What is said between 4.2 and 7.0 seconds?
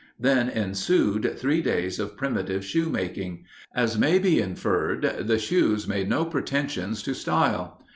inferred, the shoes made no pretension